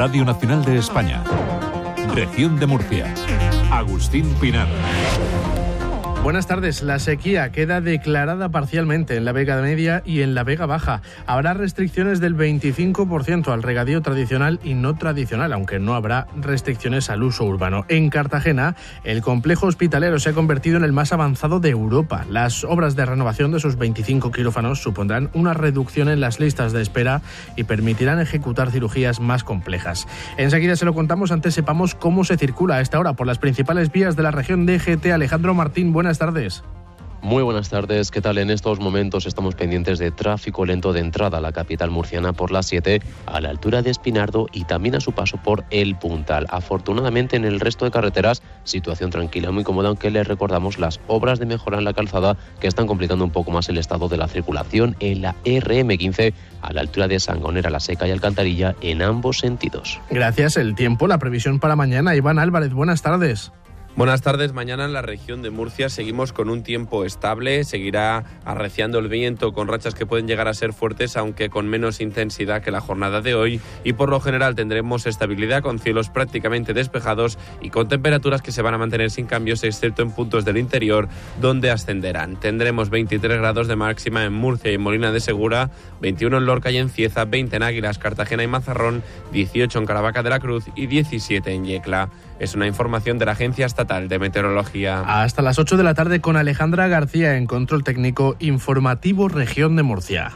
[0.00, 1.22] Radio Nacional de España.
[2.14, 3.12] Región de Murcia.
[3.70, 4.66] Agustín Pinar.
[6.22, 6.82] Buenas tardes.
[6.82, 11.00] La sequía queda declarada parcialmente en la Vega Media y en la Vega Baja.
[11.26, 17.22] Habrá restricciones del 25% al regadío tradicional y no tradicional, aunque no habrá restricciones al
[17.22, 17.86] uso urbano.
[17.88, 22.26] En Cartagena, el complejo hospitalero se ha convertido en el más avanzado de Europa.
[22.28, 26.82] Las obras de renovación de sus 25 quirófanos supondrán una reducción en las listas de
[26.82, 27.22] espera
[27.56, 30.06] y permitirán ejecutar cirugías más complejas.
[30.36, 33.90] Enseguida se lo contamos, antes sepamos cómo se circula a esta hora por las principales
[33.90, 35.12] vías de la región de GT.
[35.12, 36.64] Alejandro Martín, buenas buenas tardes.
[37.22, 38.38] Muy buenas tardes, ¿qué tal?
[38.38, 42.50] En estos momentos estamos pendientes de tráfico lento de entrada a la capital murciana por
[42.50, 46.46] las 7 a la altura de Espinardo y también a su paso por El Puntal.
[46.50, 51.38] Afortunadamente en el resto de carreteras, situación tranquila, muy cómoda, aunque les recordamos las obras
[51.38, 54.26] de mejora en la calzada que están complicando un poco más el estado de la
[54.26, 59.38] circulación en la RM15 a la altura de Sangonera, La Seca y Alcantarilla en ambos
[59.38, 60.00] sentidos.
[60.10, 62.16] Gracias, el tiempo, la previsión para mañana.
[62.16, 63.52] Iván Álvarez, buenas tardes.
[64.00, 64.54] Buenas tardes.
[64.54, 67.64] Mañana en la región de Murcia seguimos con un tiempo estable.
[67.64, 72.00] Seguirá arreciando el viento con rachas que pueden llegar a ser fuertes, aunque con menos
[72.00, 73.60] intensidad que la jornada de hoy.
[73.84, 78.62] Y por lo general tendremos estabilidad con cielos prácticamente despejados y con temperaturas que se
[78.62, 81.06] van a mantener sin cambios, excepto en puntos del interior
[81.38, 82.40] donde ascenderán.
[82.40, 85.68] Tendremos 23 grados de máxima en Murcia y Molina de Segura,
[86.00, 90.22] 21 en Lorca y en Cieza, 20 en Águilas, Cartagena y Mazarrón, 18 en Caravaca
[90.22, 92.08] de la Cruz y 17 en Yecla.
[92.40, 95.02] Es una información de la Agencia Estatal de Meteorología.
[95.02, 99.82] Hasta las 8 de la tarde con Alejandra García en Control Técnico Informativo Región de
[99.82, 100.32] Murcia.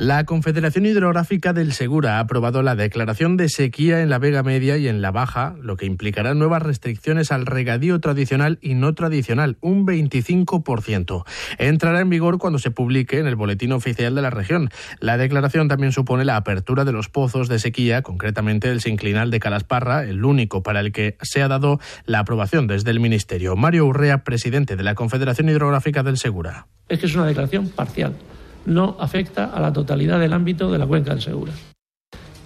[0.00, 4.78] La Confederación Hidrográfica del Segura ha aprobado la declaración de sequía en la Vega Media
[4.78, 9.58] y en la Baja, lo que implicará nuevas restricciones al regadío tradicional y no tradicional,
[9.60, 11.24] un 25%.
[11.58, 14.70] Entrará en vigor cuando se publique en el Boletín Oficial de la región.
[15.00, 19.38] La declaración también supone la apertura de los pozos de sequía, concretamente el sinclinal de
[19.38, 23.54] Calasparra, el único para el que se ha dado la aprobación desde el Ministerio.
[23.54, 26.68] Mario Urrea, presidente de la Confederación Hidrográfica del Segura.
[26.88, 28.14] Es que es una declaración parcial
[28.66, 31.52] no afecta a la totalidad del ámbito de la cuenca del Segura.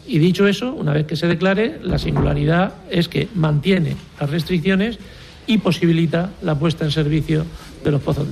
[0.07, 4.99] Y dicho eso, una vez que se declare, la singularidad es que mantiene las restricciones
[5.47, 7.45] y posibilita la puesta en servicio
[7.83, 8.29] de los pozos.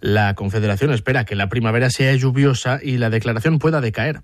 [0.00, 4.20] La Confederación espera que la primavera sea lluviosa y la declaración pueda decaer.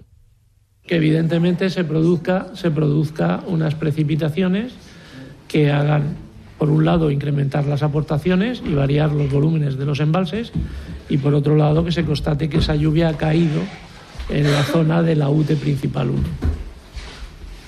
[0.87, 4.73] Que evidentemente se produzca, se produzca unas precipitaciones
[5.49, 6.17] que hagan
[6.59, 10.53] por un lado, incrementar las aportaciones y variar los volúmenes de los embalses,
[11.09, 13.61] y por otro lado, que se constate que esa lluvia ha caído
[14.29, 16.23] en la zona de la UTE principal 1.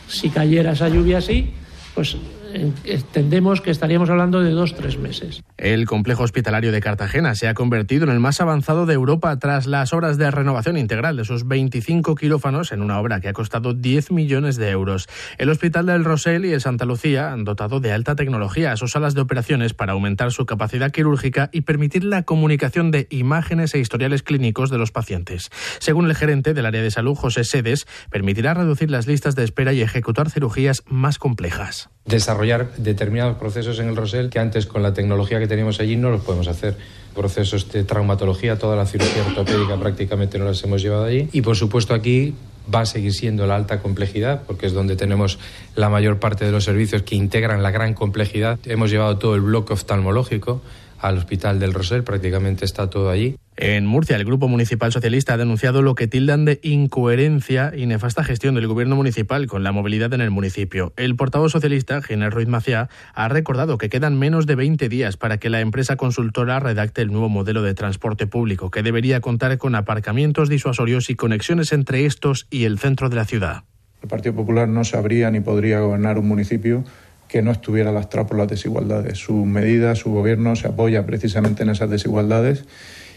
[0.08, 1.50] Si cayera esa lluvia así,
[1.94, 2.16] pues
[2.52, 5.42] entendemos que estaríamos hablando de dos, tres meses.
[5.56, 9.66] El complejo hospitalario de Cartagena se ha convertido en el más avanzado de Europa tras
[9.66, 13.74] las obras de renovación integral de sus 25 quirófanos en una obra que ha costado
[13.74, 15.08] 10 millones de euros.
[15.38, 18.92] El Hospital del Rosell y el Santa Lucía han dotado de alta tecnología a sus
[18.92, 23.78] salas de operaciones para aumentar su capacidad quirúrgica y permitir la comunicación de imágenes e
[23.78, 25.50] historiales clínicos de los pacientes.
[25.78, 29.72] Según el gerente del área de salud, José Sedes, permitirá reducir las listas de espera
[29.72, 34.94] y ejecutar cirugías más complejas desarrollar determinados procesos en el Rosell que antes con la
[34.94, 36.76] tecnología que teníamos allí no los podemos hacer.
[37.14, 41.28] Procesos de traumatología, toda la cirugía ortopédica prácticamente no las hemos llevado allí.
[41.32, 42.34] Y por supuesto aquí
[42.72, 45.38] va a seguir siendo la alta complejidad, porque es donde tenemos
[45.74, 48.58] la mayor parte de los servicios que integran la gran complejidad.
[48.64, 50.62] Hemos llevado todo el bloque oftalmológico
[51.00, 53.36] al Hospital del Rosell, prácticamente está todo allí.
[53.56, 58.22] En Murcia, el Grupo Municipal Socialista ha denunciado lo que tildan de incoherencia y nefasta
[58.22, 60.92] gestión del Gobierno municipal con la movilidad en el municipio.
[60.96, 65.38] El portavoz socialista, Ginés Ruiz Maciá, ha recordado que quedan menos de 20 días para
[65.38, 69.74] que la empresa consultora redacte el nuevo modelo de transporte público, que debería contar con
[69.74, 73.64] aparcamientos disuasorios y conexiones entre estos y el centro de la ciudad.
[74.02, 76.84] El Partido Popular no sabría ni podría gobernar un municipio
[77.28, 79.18] que no estuviera lastrado por las desigualdades.
[79.18, 82.64] Su medida, su gobierno se apoya precisamente en esas desigualdades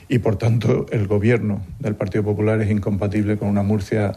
[0.10, 4.14] y por tanto el gobierno del Partido Popular es incompatible con una Murcia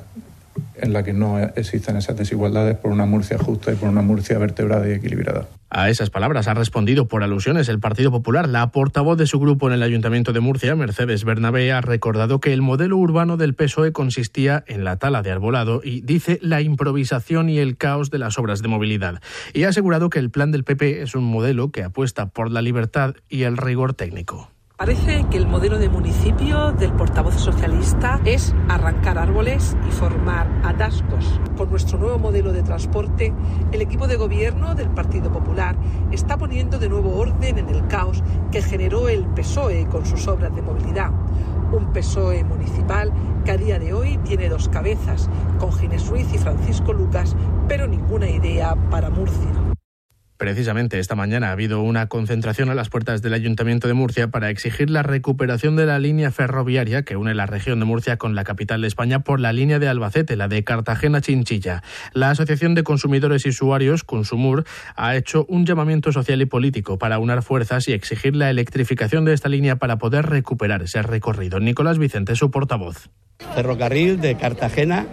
[0.76, 4.38] en la que no existan esas desigualdades, por una Murcia justa y por una Murcia
[4.38, 5.46] vertebrada y equilibrada.
[5.76, 8.49] A esas palabras ha respondido por alusiones el Partido Popular.
[8.49, 12.53] La portavoz de su grupo en el Ayuntamiento de Murcia, Mercedes Bernabé, ha recordado que
[12.53, 17.49] el modelo urbano del PSOE consistía en la tala de arbolado y dice la improvisación
[17.49, 19.21] y el caos de las obras de movilidad.
[19.53, 22.62] Y ha asegurado que el plan del PP es un modelo que apuesta por la
[22.62, 24.53] libertad y el rigor técnico.
[24.76, 31.41] Parece que el modelo de municipio del portavoz socialista es arrancar árboles y formar atascos.
[31.56, 33.32] Con nuestro nuevo modelo de transporte,
[33.71, 35.76] el equipo de gobierno del Partido Popular
[36.11, 40.53] está poniendo de nuevo orden en el caos que generó el PSOE con sus obras
[40.56, 41.12] de movilidad.
[41.71, 43.12] Un PSOE municipal
[43.44, 45.31] que a día de hoy tiene dos cabezas,
[45.61, 47.37] con Ginés Ruiz y Francisco Lucas,
[47.69, 49.74] pero ninguna idea para Murcia.
[50.44, 54.50] Precisamente esta mañana ha habido una concentración a las puertas del Ayuntamiento de Murcia para
[54.50, 58.44] exigir la recuperación de la línea ferroviaria que une la región de Murcia con la
[58.44, 61.82] capital de España por la línea de Albacete, la de Cartagena-Chinchilla.
[62.12, 64.64] La Asociación de Consumidores y Usuarios, Consumur,
[64.96, 69.32] ha hecho un llamamiento social y político para unar fuerzas y exigir la electrificación de
[69.32, 71.58] esta línea para poder recuperar ese recorrido.
[71.58, 73.08] Nicolás Vicente, su portavoz.
[73.55, 75.06] Ferrocarril de Cartagena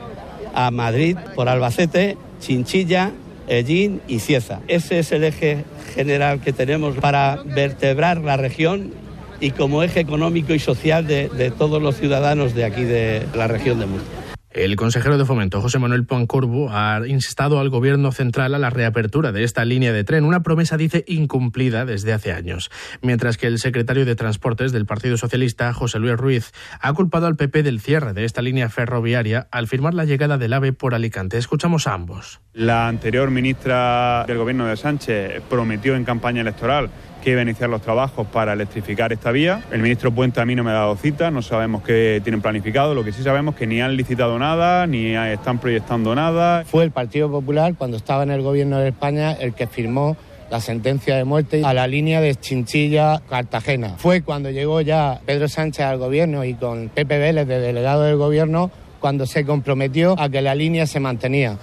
[0.54, 3.14] a Madrid por Albacete, Chinchilla
[3.52, 4.62] Ellín y Cieza.
[4.70, 8.94] Ese es el eje general que tenemos para vertebrar la región
[9.42, 13.48] y como eje económico y social de, de todos los ciudadanos de aquí de la
[13.48, 14.21] región de Murcia.
[14.54, 19.32] El consejero de Fomento, José Manuel Pancorbo, ha instado al Gobierno central a la reapertura
[19.32, 22.70] de esta línea de tren, una promesa, dice, incumplida desde hace años.
[23.02, 26.52] Mientras que el secretario de Transportes del Partido Socialista, José Luis Ruiz,
[26.82, 30.52] ha culpado al PP del cierre de esta línea ferroviaria al firmar la llegada del
[30.52, 31.38] AVE por Alicante.
[31.38, 32.42] Escuchamos a ambos.
[32.54, 36.90] La anterior ministra del Gobierno de Sánchez prometió en campaña electoral
[37.22, 39.64] que iba a iniciar los trabajos para electrificar esta vía.
[39.72, 42.94] El ministro Puente a mí no me ha dado cita, no sabemos qué tienen planificado,
[42.94, 46.64] lo que sí sabemos es que ni han licitado nada, ni están proyectando nada.
[46.66, 50.18] Fue el Partido Popular, cuando estaba en el gobierno de España, el que firmó
[50.50, 53.96] la sentencia de muerte a la línea de Chinchilla-Cartagena.
[53.98, 58.18] Fue cuando llegó ya Pedro Sánchez al gobierno y con Pepe Vélez de delegado del
[58.18, 58.70] gobierno
[59.00, 61.58] cuando se comprometió a que la línea se mantenía.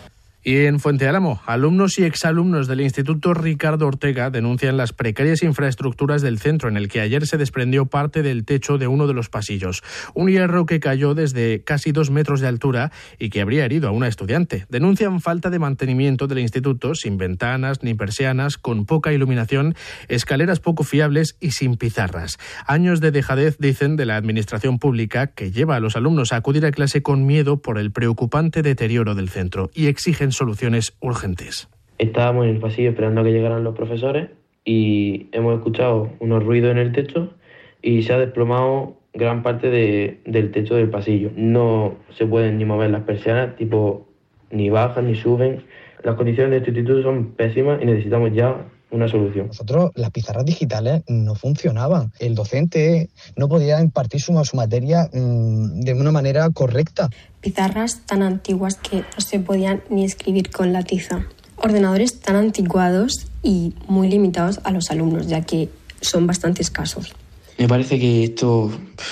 [0.44, 6.22] Y en Fuente Álamo, alumnos y exalumnos del Instituto Ricardo Ortega denuncian las precarias infraestructuras
[6.22, 9.30] del centro en el que ayer se desprendió parte del techo de uno de los
[9.30, 9.82] pasillos.
[10.14, 13.90] Un hierro que cayó desde casi dos metros de altura y que habría herido a
[13.90, 14.64] una estudiante.
[14.68, 19.74] Denuncian falta de mantenimiento del instituto, sin ventanas ni persianas, con poca iluminación,
[20.06, 22.38] escaleras poco fiables y sin pizarras.
[22.64, 26.64] Años de dejadez, dicen, de la administración pública que lleva a los alumnos a acudir
[26.64, 31.68] a clase con miedo por el preocupante deterioro del centro y exigen soluciones urgentes.
[31.98, 34.28] Estábamos en el pasillo esperando a que llegaran los profesores
[34.64, 37.34] y hemos escuchado unos ruidos en el techo
[37.82, 41.30] y se ha desplomado gran parte de, del techo del pasillo.
[41.34, 44.06] No se pueden ni mover las persianas, tipo
[44.50, 45.64] ni bajan ni suben.
[46.02, 49.48] Las condiciones de este instituto son pésimas y necesitamos ya una solución.
[49.48, 52.12] Nosotros las pizarras digitales no funcionaban.
[52.18, 57.10] El docente no podía impartir su, su materia mmm, de una manera correcta.
[57.40, 61.26] Pizarras tan antiguas que no se podían ni escribir con la tiza.
[61.56, 65.68] Ordenadores tan anticuados y muy limitados a los alumnos, ya que
[66.00, 67.14] son bastante escasos.
[67.58, 68.70] Me parece que esto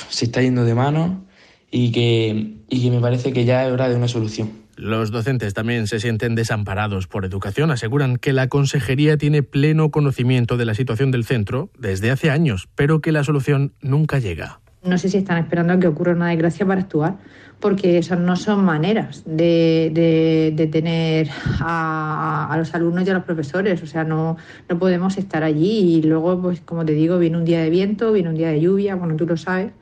[0.08, 1.24] se está yendo de mano
[1.70, 4.65] y que, y que me parece que ya es hora de una solución.
[4.76, 7.70] Los docentes también se sienten desamparados por educación.
[7.70, 12.68] Aseguran que la consejería tiene pleno conocimiento de la situación del centro desde hace años,
[12.74, 14.60] pero que la solución nunca llega.
[14.84, 17.16] No sé si están esperando a que ocurra una desgracia para actuar,
[17.58, 21.28] porque esas no son maneras de, de, de tener
[21.60, 23.82] a, los alumnos y a los profesores.
[23.82, 24.36] O sea, no,
[24.68, 28.12] no podemos estar allí y luego, pues como te digo, viene un día de viento,
[28.12, 29.72] viene un día de lluvia, bueno, tú lo sabes.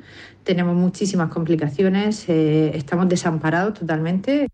[0.44, 4.48] Tenemos muchísimas complicaciones, eh, estamos desamparados totalmente.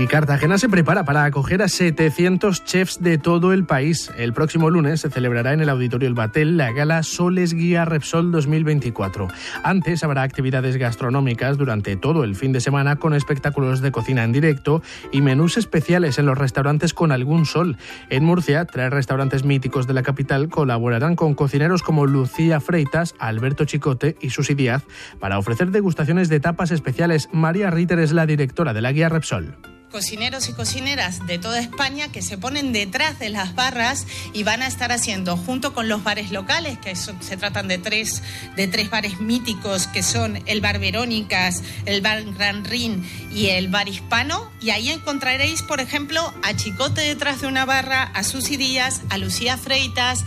[0.00, 4.10] Y Cartagena se prepara para acoger a 700 chefs de todo el país.
[4.16, 8.32] El próximo lunes se celebrará en el Auditorio El Batel la gala Soles Guía Repsol
[8.32, 9.28] 2024.
[9.62, 14.32] Antes habrá actividades gastronómicas durante todo el fin de semana con espectáculos de cocina en
[14.32, 14.82] directo
[15.12, 17.76] y menús especiales en los restaurantes con algún sol.
[18.08, 23.66] En Murcia, tres restaurantes míticos de la capital colaborarán con cocineros como Lucía Freitas, Alberto
[23.66, 24.82] Chicote y Susi Díaz
[25.18, 27.28] para ofrecer degustaciones de tapas especiales.
[27.34, 29.58] María Ritter es la directora de la Guía Repsol
[29.90, 34.62] cocineros y cocineras de toda España que se ponen detrás de las barras y van
[34.62, 38.22] a estar haciendo junto con los bares locales, que se tratan de tres,
[38.56, 43.04] de tres bares míticos que son el Bar Verónicas, el Bar Gran Rin
[43.34, 44.50] y el Bar Hispano.
[44.60, 49.18] Y ahí encontraréis, por ejemplo, a Chicote detrás de una barra, a Susi Díaz, a
[49.18, 50.24] Lucía Freitas.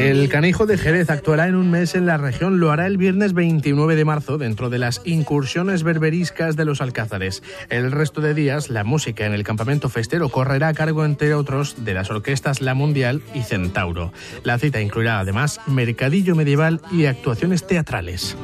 [0.00, 2.58] El canijo de Jerez actuará en un mes en la región.
[2.58, 7.42] Lo hará el viernes 29 de marzo dentro de las incursiones berberiscas de los Alcázares.
[7.68, 11.84] El resto de días, la música en el campamento festero correrá a cargo, entre otros,
[11.84, 14.12] de las orquestas La Mundial y Centauro.
[14.42, 18.36] La cita incluirá además mercadillo medieval y actuaciones teatrales.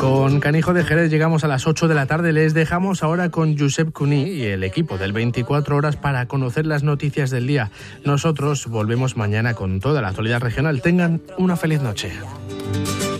[0.00, 2.32] Con Canijo de Jerez llegamos a las 8 de la tarde.
[2.32, 6.82] Les dejamos ahora con Josep Cuní y el equipo del 24 horas para conocer las
[6.82, 7.70] noticias del día.
[8.02, 10.80] Nosotros volvemos mañana con toda la actualidad regional.
[10.80, 12.12] Tengan una feliz noche.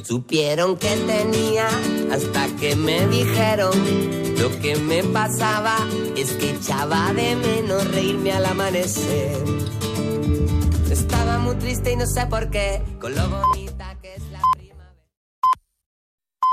[0.05, 1.69] Supieron que tenía
[2.11, 3.73] hasta que me dijeron
[4.41, 5.77] lo que me pasaba
[6.17, 9.37] es que echaba de menos reírme al amanecer.
[10.91, 13.71] Estaba muy triste y no sé por qué, con lo bonita.